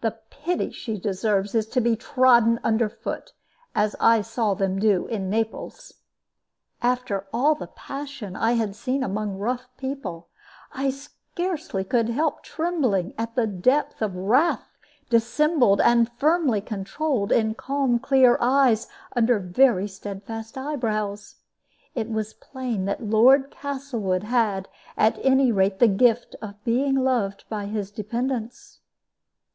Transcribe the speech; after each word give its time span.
The 0.00 0.16
pity 0.30 0.70
she 0.70 0.96
deserves 0.98 1.54
is 1.54 1.66
to 1.66 1.82
be 1.82 1.94
trodden 1.94 2.58
under 2.64 2.88
foot, 2.88 3.34
as 3.74 3.94
I 4.00 4.22
saw 4.22 4.54
them 4.54 4.78
do 4.78 5.06
in 5.08 5.28
Naples." 5.28 5.92
After 6.80 7.26
all 7.34 7.54
the 7.54 7.66
passion 7.66 8.34
I 8.34 8.52
had 8.52 8.74
seen 8.74 9.02
among 9.04 9.36
rough 9.36 9.68
people, 9.76 10.30
I 10.72 10.88
scarcely 10.88 11.84
could 11.84 12.08
help 12.08 12.42
trembling 12.42 13.12
at 13.18 13.34
the 13.34 13.46
depth 13.46 14.00
of 14.00 14.16
wrath 14.16 14.78
dissembled 15.10 15.82
and 15.82 16.10
firmly 16.12 16.62
controlled 16.62 17.30
in 17.30 17.52
calm 17.52 17.98
clear 17.98 18.38
eyes 18.40 18.88
under 19.14 19.38
very 19.38 19.86
steadfast 19.86 20.56
eyebrows. 20.56 21.34
It 21.94 22.08
was 22.08 22.32
plain 22.32 22.86
that 22.86 23.04
Lord 23.04 23.50
Castlewood 23.50 24.22
had, 24.22 24.66
at 24.96 25.18
any 25.22 25.52
rate, 25.52 25.78
the 25.78 25.88
gift 25.88 26.36
of 26.40 26.64
being 26.64 26.94
loved 26.94 27.44
by 27.50 27.66
his 27.66 27.90
dependents. 27.90 28.78